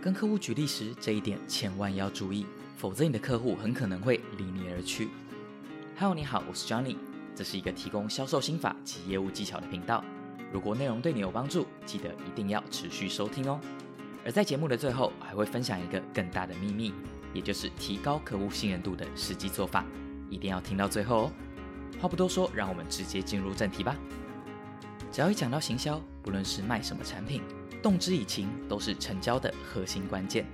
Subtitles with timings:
[0.00, 2.46] 跟客户举例时，这一点千万要注意，
[2.76, 5.08] 否则你的客户很可能会离你而去。
[5.98, 6.96] Hello，你好，我是 Johnny，
[7.34, 10.04] 这是一个提供销售心法及业务技巧的频道。
[10.52, 13.60] 如果内容对你有帮助，记得一定要持续收听哦。
[14.24, 16.94] 而在节目的最后，还会分享一个更大的秘密，
[17.34, 19.84] 也就是提高客户信任度的实际做法，
[20.30, 21.32] 一定要听到最后哦。
[22.00, 23.96] 话不多说，让我们直接进入正题吧。
[25.10, 27.42] 只要一讲到行销，不论是卖什么产品，
[27.82, 30.46] 动之以情都是成交的核心关键。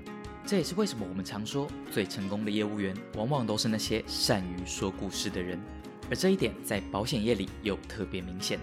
[0.47, 5.59] 这也是为什么我们常说，最成功的业务员往往都是那些善于说故事的人。
[6.11, 8.59] 而这一点在保险业里又特别明显。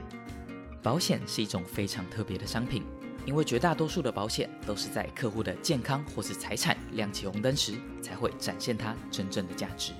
[0.83, 2.83] 保险是一种非常特别的商品，
[3.25, 9.93] 因为绝大多数的保险都是在客户的健康或是财产亮起红灯时，才会展现它真正的价值。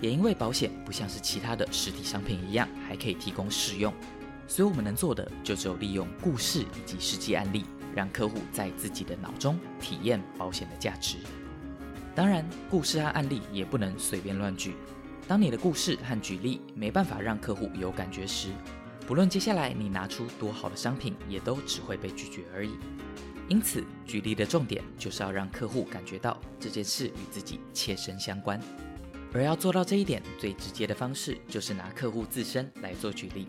[0.00, 3.92] 也因为保险不像是其他的实体商品一样，还可以提供试用。
[4.46, 7.64] 所以我们能做的就只有利用故事以及实际案例，
[7.98, 11.16] 让客户在自己的脑中体验保险的价值。
[12.14, 14.76] 当然，故事和案例也不能随便乱举。
[15.26, 18.50] 当你的故事和举例没办法让客户有感觉时，
[19.04, 22.70] 不论接下来你拿出多好的商品，也都只会被拒绝而已。
[23.48, 28.60] 因此，举例的重点就是要让客户感觉到这件事与自己切身相关。
[29.34, 33.48] 而要做到这一点，最直接的方式就是拿客户自身来做举例。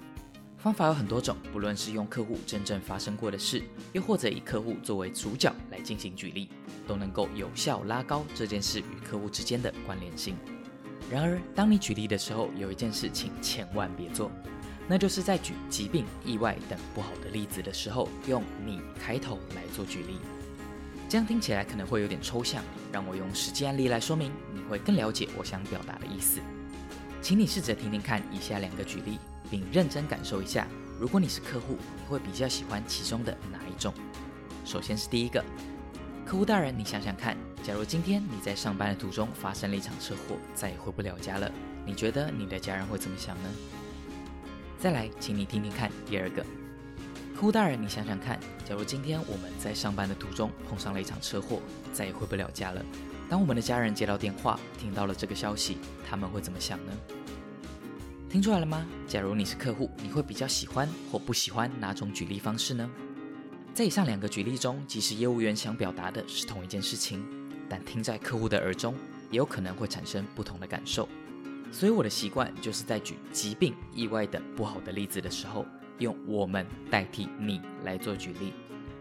[0.60, 6.50] 方法有很多种，不论是用客户真正发生过的事，又或者以客户作为主角来进行举例，
[6.86, 10.36] 都能够有效拉高这件事与客户之间的关联性。
[11.10, 14.30] 然而，当你举例的时候，有一件事情千万别做，
[14.86, 20.18] 那就是在举疾病、意外等不好的例子的时候，用“你”开头来做举例。
[21.08, 26.42] 这样听起来可能会有点抽象，让我用实际案例来说明，你会更了解我想表达的意思。
[27.22, 29.18] 请你试着听听看以下两个举例。
[29.50, 30.68] 并认真感受一下，
[31.00, 33.94] 如果你是客户，你会比较喜欢其中的哪一种？
[34.66, 35.44] 首先是第一个，
[36.26, 41.52] 客户大人，你想想看，假如今天你在上班的途中发生了一场车祸，再也回不了家了，
[41.86, 43.50] 你觉得你的家人会怎么想呢？
[44.78, 46.44] 再来，请你听听看第二个，
[47.36, 52.86] 客户大人，你想想看，假如今天我们在上班的途中碰上了一场车祸，再也回不了家了，
[53.30, 56.94] 当我们的家人接到电话，听到了这个消息，他们会怎么想呢？
[58.30, 58.86] 听出来了吗？
[59.08, 62.88] 假如你是客户，你会比较喜欢或不喜欢哪种举例方式呢？
[63.74, 67.26] 在以上两个举例中，即使业务员想表达的是同一件事情，
[67.68, 68.94] 但听在客户的耳中，
[69.32, 71.10] 也有可能会产生不同的感受。
[71.72, 75.66] 所以我的习惯就是在举疾病、意外等不好的例子的时候，
[75.98, 78.54] 用“我们”代替“你”来做举例。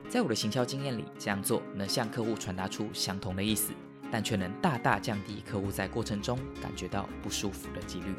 [0.09, 3.75] 在我的行销经验里，这样做能向客户传达出相同的意思，
[4.11, 8.15] 但却能大大降低客户在过程中感觉到不舒服的几率。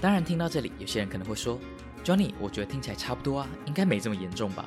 [0.00, 1.60] 当然，听到这里，有些人可能会说
[2.02, 4.64] ：“Johnny，我觉得听起来差不多啊，应该没这么严重吧？”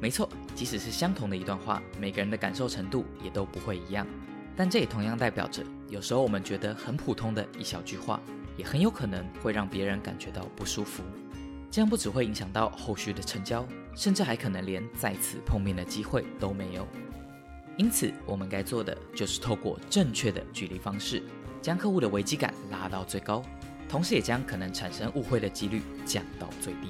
[0.00, 4.06] 没错，即使是相同的一段话，每个人的感受程度也都不会一样。
[4.56, 8.18] 但这也同样代表着，有时候我们觉得很普通的一小句话，
[8.56, 11.02] 也很有可能会让别人感觉到不舒服。
[11.70, 16.88] 这样不只会影响到后续的成交，甚至还可能连再次碰面的机会都没有。
[17.76, 21.22] 因此，我们该做的就是透过正确的举例方式，
[21.60, 23.42] 将客户的危机感拉到最高。
[23.92, 26.88] 同时，也将可能产生误会的几率降到最低。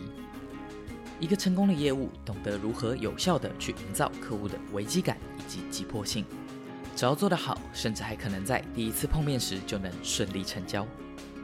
[1.19, 6.25] 一个成功的业务懂得如何有效地去营造客户的危机感以及急迫性，
[6.95, 10.87] 只要做得好，甚至还可能在第一次碰面时就能顺利成交。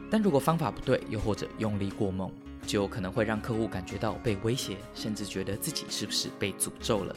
[0.08, 2.30] 但如果方法不对，又或者用力过猛，
[2.64, 7.16] 就有可能会让客户感觉到被威胁，甚至觉得自己是不是被诅咒了。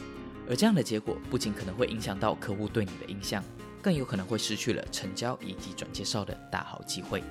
[0.49, 3.43] 而这样的结果不仅可能会影响到客户对你的印象，
[3.83, 7.21] 更有可能会失去了成交以及转介绍的大好机会。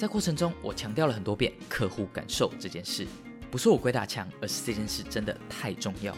[0.00, 3.06] 在过程中，我强调了很多遍客户感受这件事，
[3.50, 6.16] 不是我鬼打墙，而是这件事真的太重要。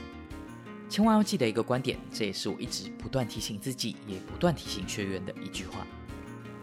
[0.88, 5.84] 千万要记得一个观点，这也是我一直不断提醒自己，也不断提醒学员的一句话：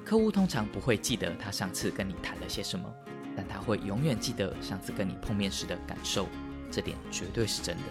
[0.06, 2.90] 客户通常不会记得他上次跟你谈了些什么，
[3.36, 6.26] 但他会永远记得上次跟你碰面时的感受，
[6.72, 7.84] 这点绝对是真的。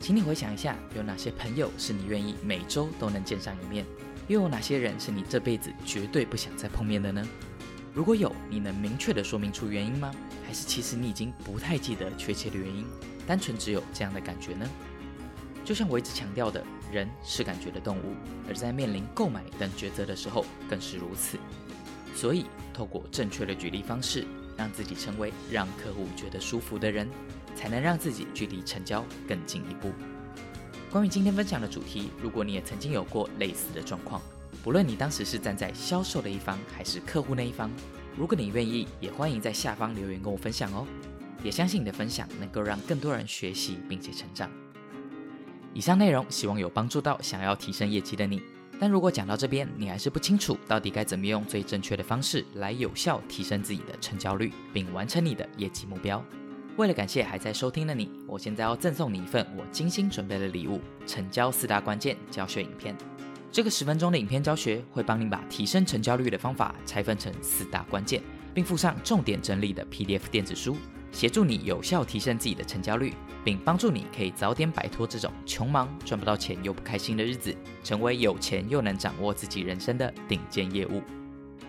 [0.00, 3.86] 请你回想一下，有哪些朋友是你愿意每周都能见上一面，
[4.26, 7.24] 又有哪些人是你这辈子绝对不想再碰面的呢？
[7.94, 10.12] 如果有，你能明确的说明出原因吗？
[10.44, 12.84] 还是其实你已经不太记得确切的原因，
[13.24, 14.68] 单纯只有这样的感觉呢？
[15.64, 16.62] 就像我一直强调的，
[16.92, 18.16] 人是感觉的动物，
[18.48, 21.38] 而在面临购买等抉择的时候更是如此。
[22.16, 24.26] 所以，透过正确的举例方式，
[24.56, 27.08] 让自己成为让客户觉得舒服的人，
[27.54, 29.92] 才能让自己距离成交更进一步。
[30.90, 34.20] 关于今天分享的主题，如果你也曾经有过类似的状况。
[34.62, 37.70] 不论你当时是站在销售的一方还是客户那一方，
[38.16, 40.86] 如果你愿意，也欢迎在下方留言跟我分享哦。
[41.42, 44.50] 也相信你的分享能够让更多人学习并且成长。
[45.74, 48.40] 以上内容希望有帮助到想要提升业绩的你。
[48.80, 56.22] 但如果讲到这边，你还是不清楚到底该怎么用最正确的方式来有效提升自己的成交率，并完成你的业绩目标。
[56.76, 62.96] 为了感谢还在收听的你，我现在要赠送你一份我精心准备的礼物——成交四大关键教学影片。
[63.54, 68.20] 这个十分钟的影片教学会帮你把提升成交率的方法拆分成四大关键，
[68.52, 70.76] 并附上重点整理的 PDF 电子书，
[71.12, 73.14] 协助你有效提升自己的成交率，
[73.44, 77.54] 并帮助你可以早点摆脱这种穷忙赚不到钱又不开心的日子，
[77.84, 81.00] 成为有钱又能掌握自己人生的顶尖业务。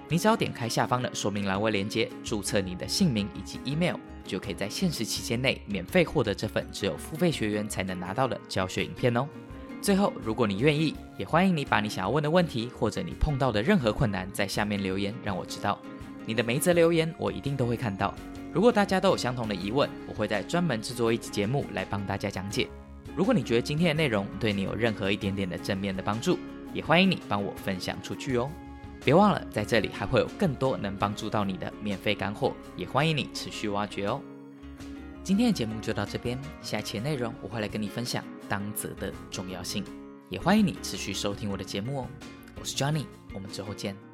[0.10, 9.28] 你只要点开下方的说明栏位链接，注册你的姓名以及 email，就可以在限时期间内免费获得这份只有付费学员才能拿到的教学影片哦。
[9.86, 15.78] 最后，如果你愿意，也欢迎你把你想要问的问题，或者你碰到的任何困难，在下面留言，让我知道。
[16.26, 18.12] 你的每一则留言，我一定都会看到。
[18.52, 22.68] 如果大家都有相同的疑问，我会在专门制作一集节目来帮大家讲解。
[23.16, 26.40] 如果你觉得今天的内容对你有任何一点点的正面的帮助，
[26.74, 28.50] 也欢迎你帮我分享出去哦。
[29.04, 34.20] 别忘了，在这里还会有更多能帮助到你的免费干货，也欢迎你持续挖掘哦。
[35.26, 39.84] 今天的节目就到这边，下期的内容我会来跟你分享当责的重要性，
[40.30, 42.08] 也欢迎你持续收听我的节目哦。
[42.60, 44.05] 我是 Johnny，我们之后见。